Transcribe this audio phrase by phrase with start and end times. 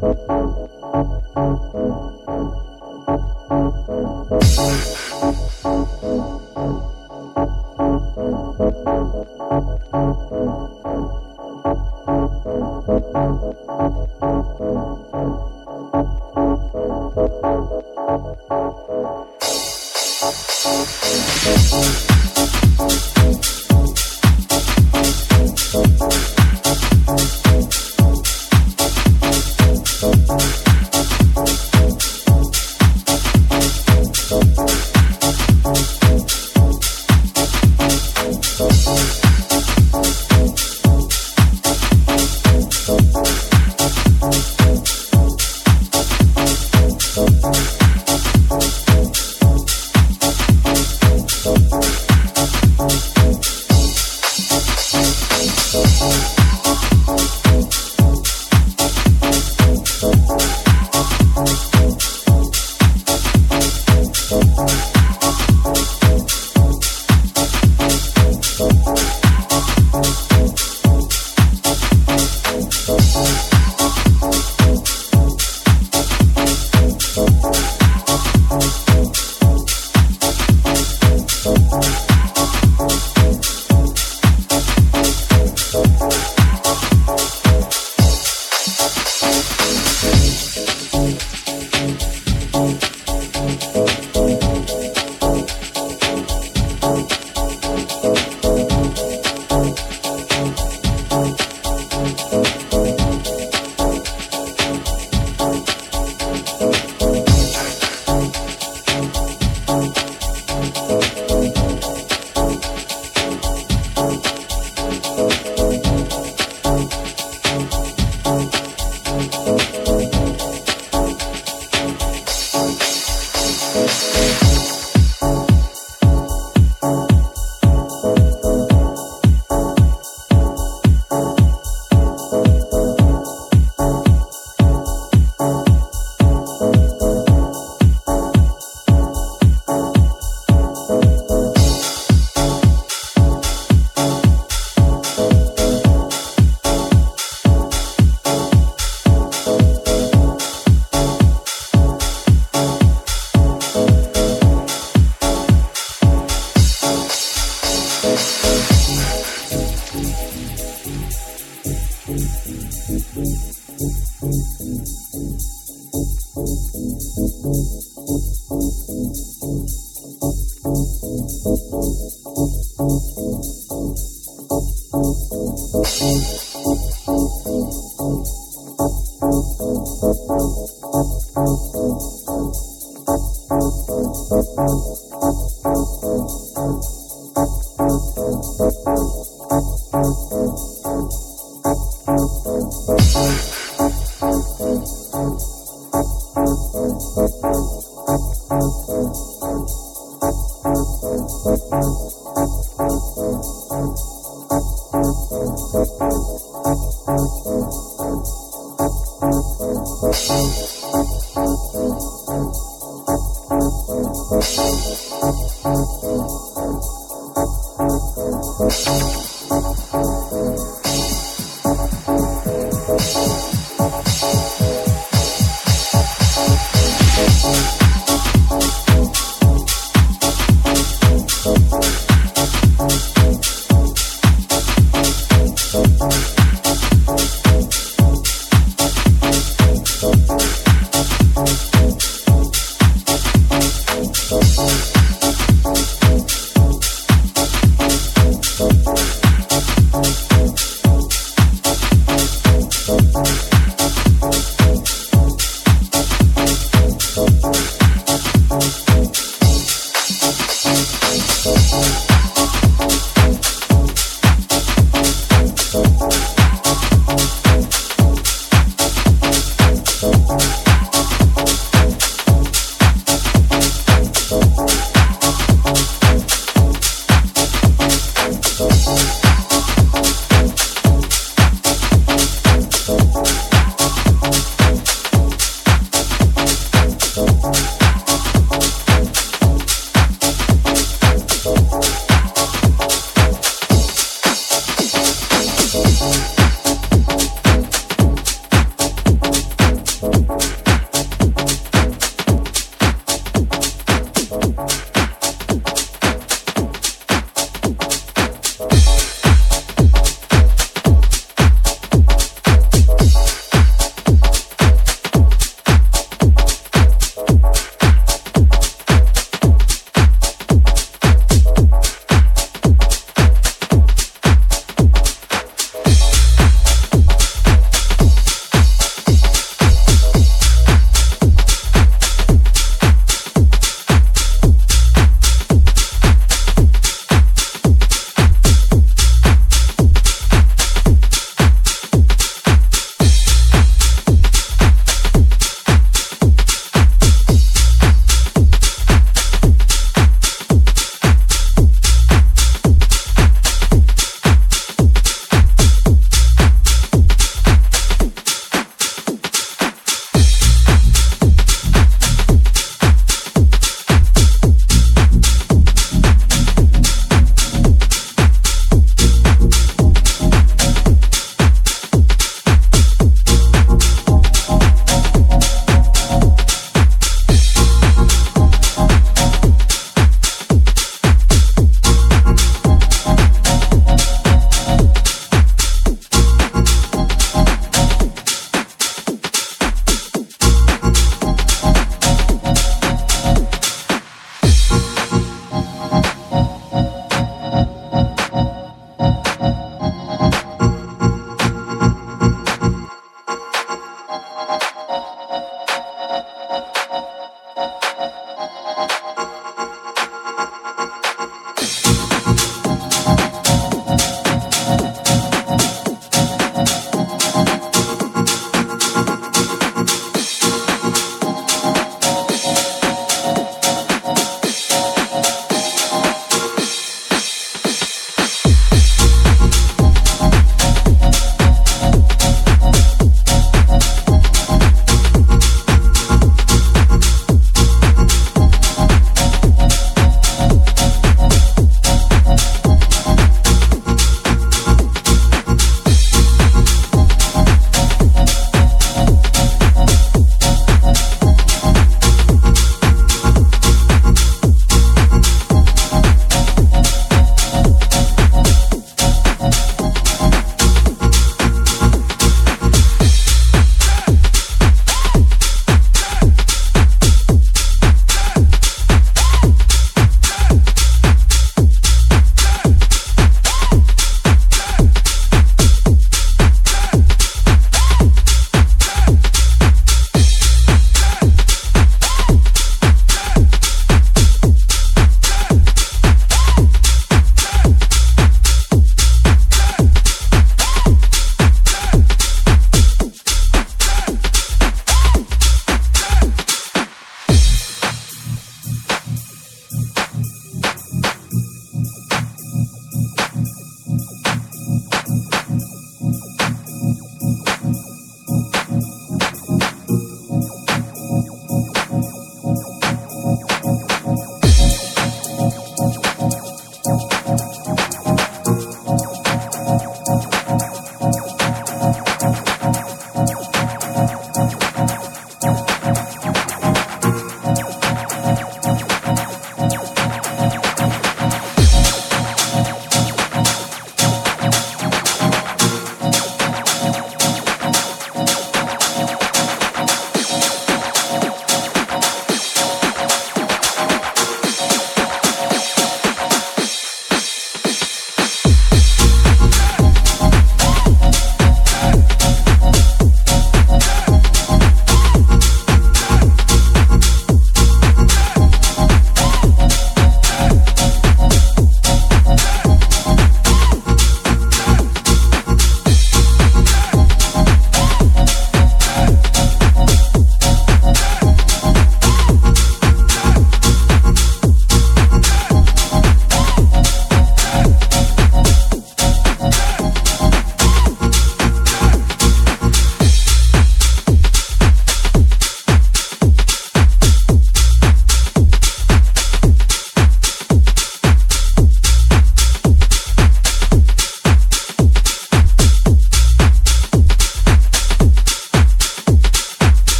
[0.00, 0.18] thank
[1.74, 2.15] you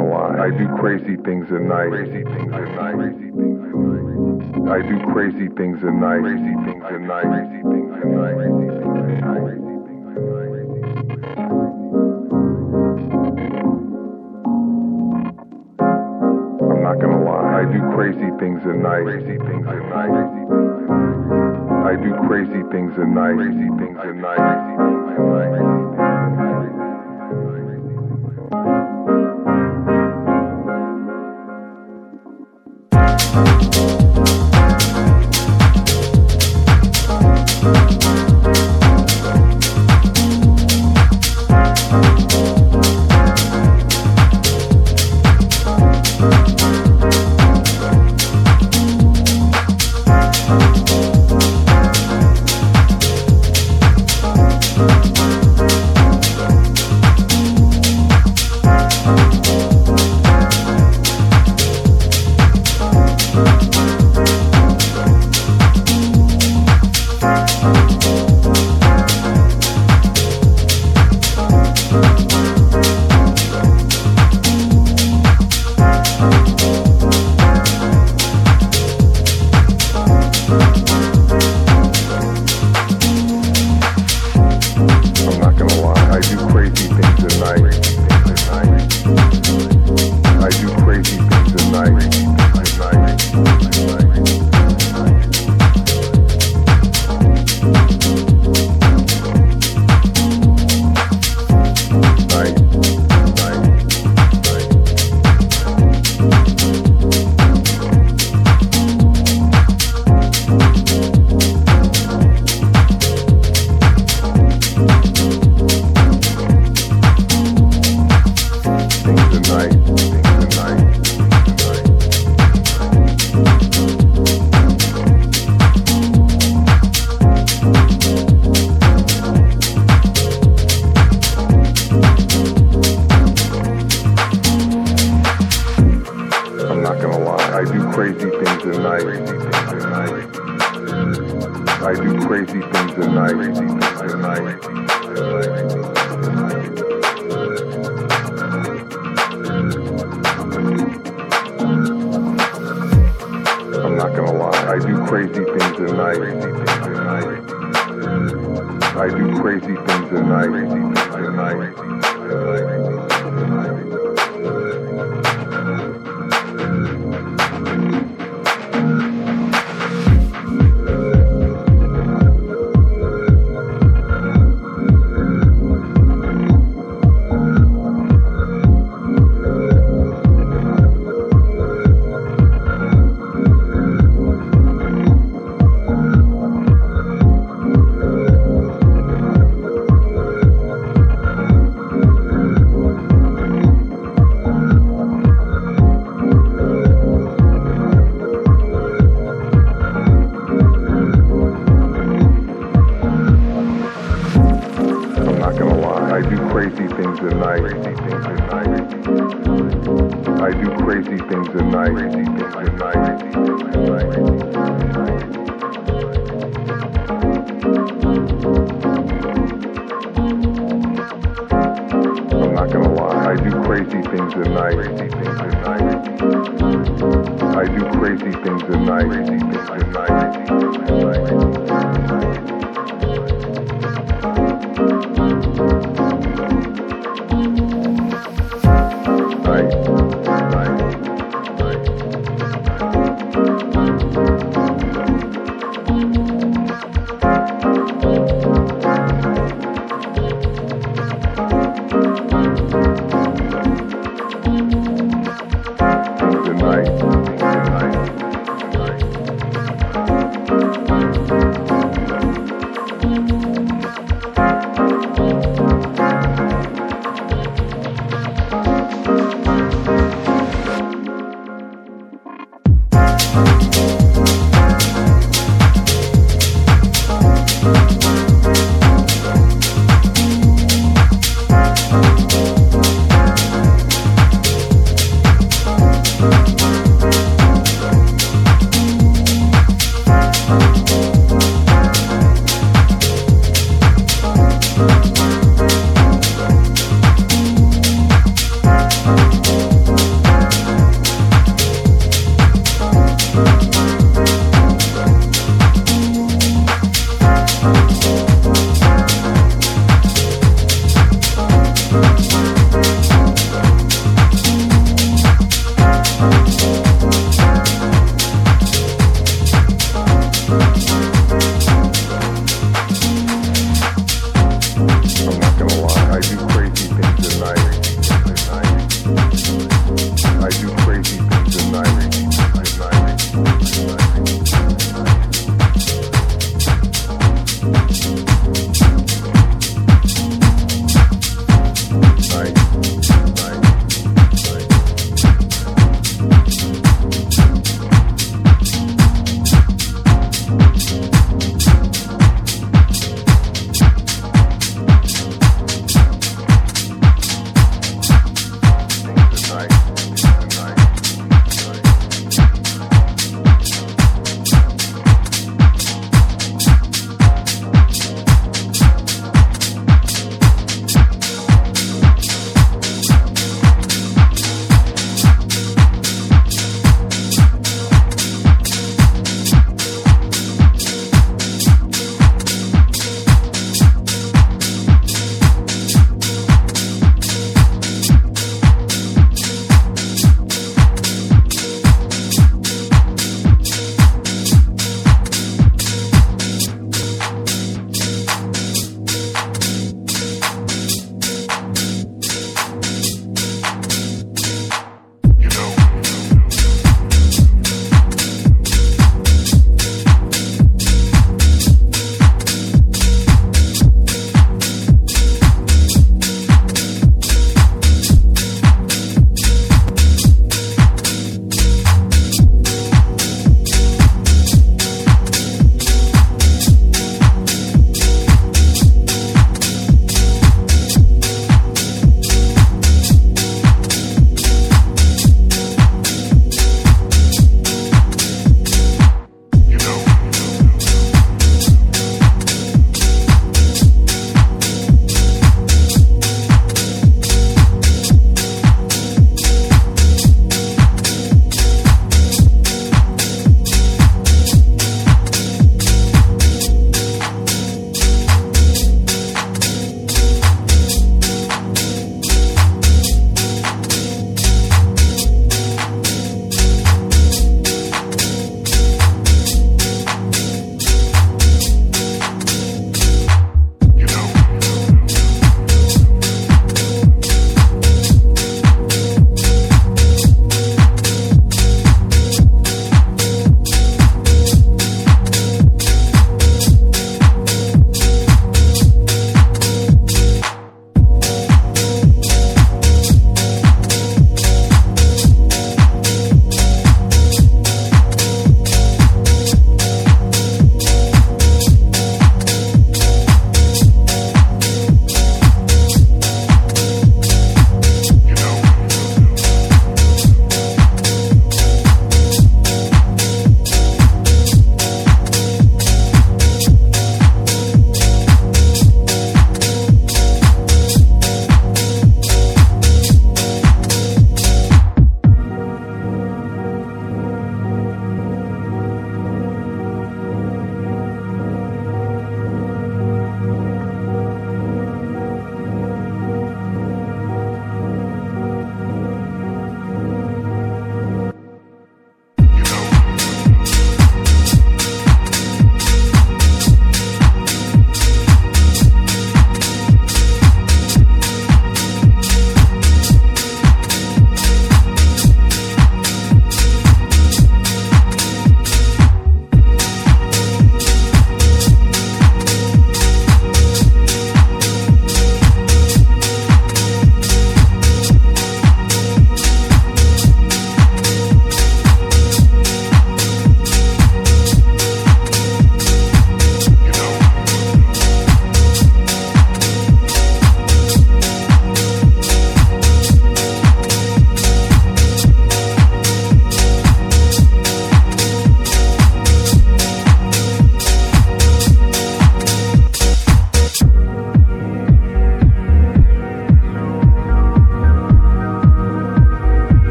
[0.00, 1.88] I do crazy things at night.
[1.88, 2.94] Crazy things at night.
[2.96, 4.72] Crazy things at night.
[4.72, 6.20] I do crazy things at night.
[6.20, 7.28] Crazy things at night.
[7.28, 8.34] Crazy things at night.
[8.34, 9.44] Crazy things at night.
[9.44, 10.60] Crazy things at night.
[16.70, 17.60] I'm not gonna lie.
[17.60, 19.04] I do crazy things at night.
[19.04, 20.10] Crazy things at night.
[21.84, 23.36] I do crazy things at night.
[23.36, 24.40] Crazy things at night.
[24.40, 25.99] Crazy things at night.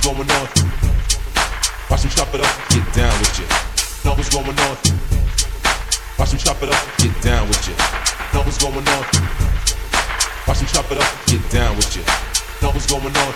[0.00, 0.48] What's going on?
[1.90, 3.46] Watch him chop it up, get down with you.
[4.04, 4.76] Know what's going on?
[6.18, 7.74] Watch him chop it up, get down with you.
[8.32, 9.04] Know what's going on?
[10.48, 12.02] Watch him chop it up, get down with you.
[12.62, 13.34] Know what's going on?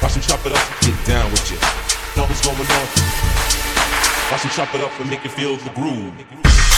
[0.00, 1.58] Watch him chop it up, get down with you.
[2.16, 2.86] Know what's going on?
[4.30, 6.75] Watch him chop it up and make you feel the groove.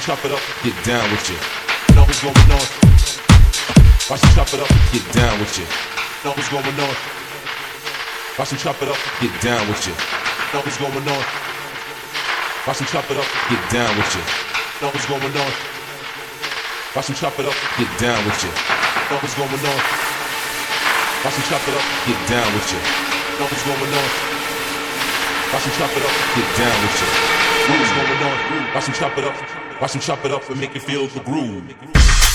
[0.00, 0.72] Chop it up, get
[1.28, 1.36] you.
[2.22, 2.72] Going north.
[4.08, 5.68] Bust and chop it up, get down with you
[6.24, 6.94] know what's going on?
[8.32, 9.94] Watch him chop it up, get down with you.
[10.54, 11.26] No one's going north.
[12.64, 12.88] Bust and chop it up, get down with you know what's going on?
[12.88, 14.22] Watch him chop it up, get down with you.
[14.80, 15.58] No one's going north.
[16.94, 18.72] Bust and chop it up, get down with you
[19.12, 19.80] know what's going on?
[21.22, 22.80] Watch him chop it up, get down with you.
[22.80, 24.10] You know what's going on?
[25.52, 27.10] Watch him chop it up, get down with you.
[27.12, 28.74] You know what's going on?
[28.74, 31.20] Watch him chop it up, watch him chop it up and make you feel the
[31.20, 32.31] groove.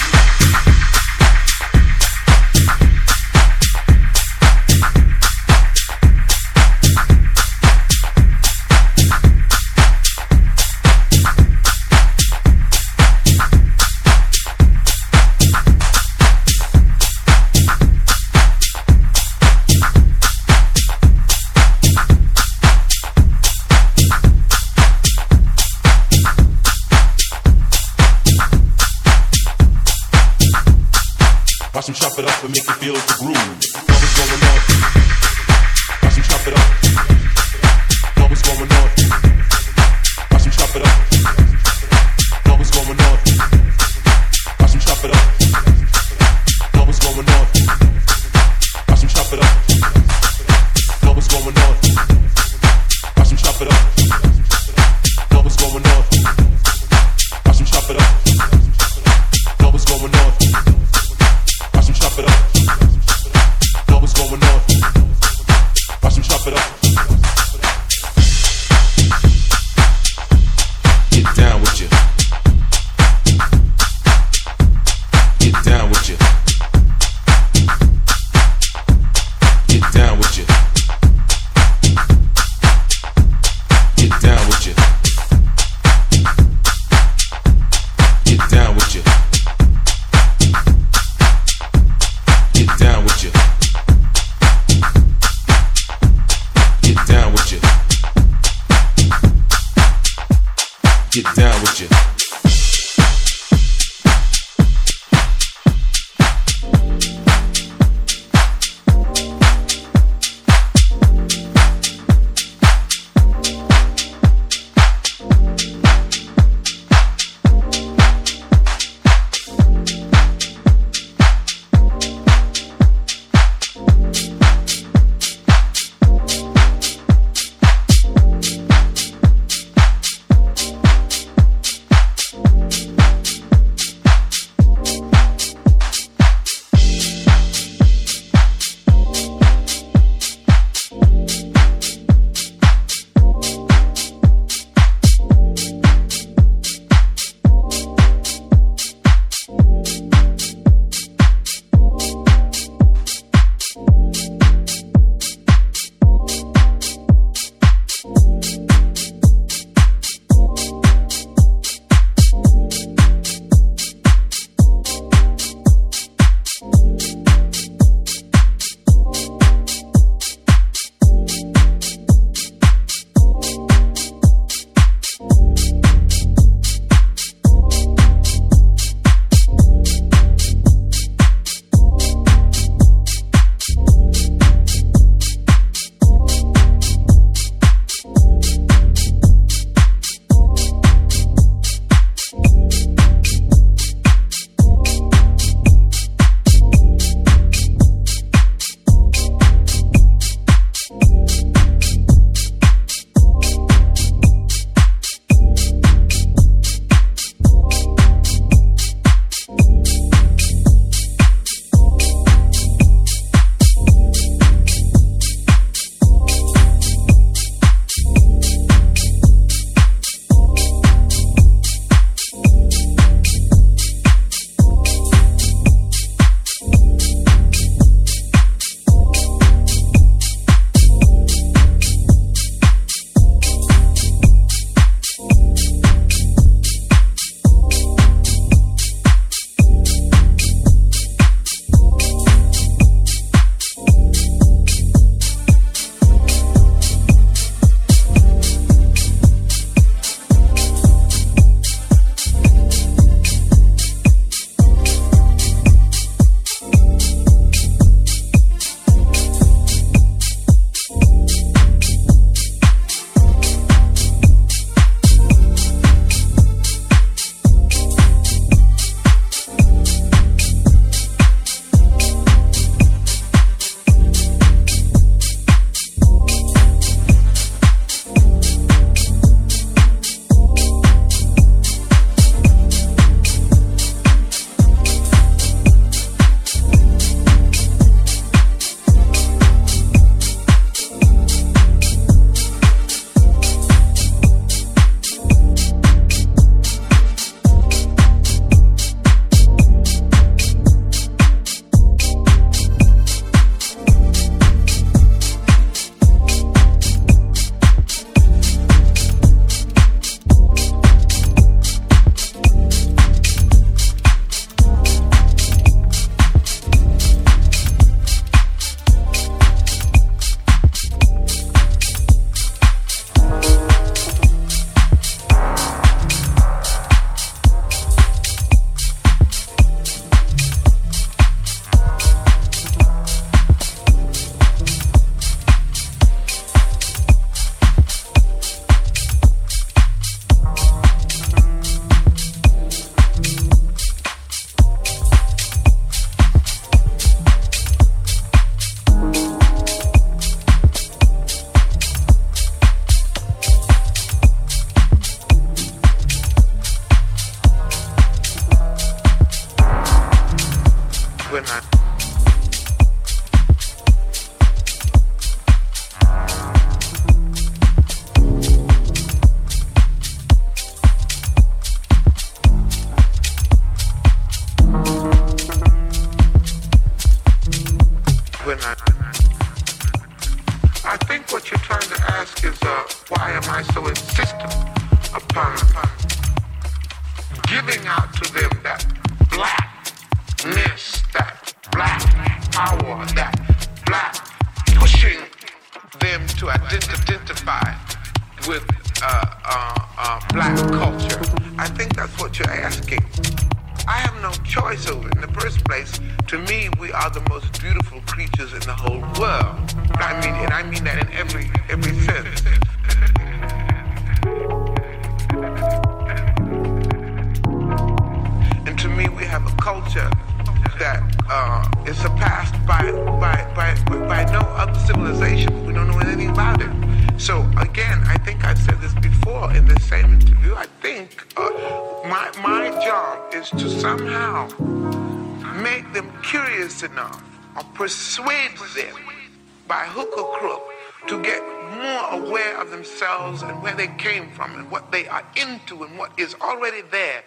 [444.37, 447.23] from and what they are into and what is already there.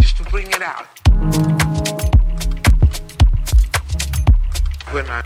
[0.00, 0.86] Just to bring it out.
[4.92, 5.22] When I